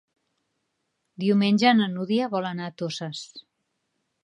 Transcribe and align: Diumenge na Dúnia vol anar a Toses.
Diumenge 1.25 1.75
na 1.81 1.91
Dúnia 1.97 2.31
vol 2.33 2.51
anar 2.53 2.69
a 2.69 2.75
Toses. 2.83 3.23